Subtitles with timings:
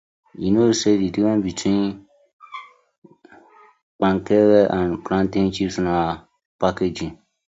[0.41, 1.83] Yu no kno say di difference between
[3.99, 5.95] Kpekere and plantain chips na
[6.61, 7.13] packaging.